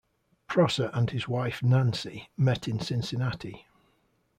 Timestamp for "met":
2.35-2.67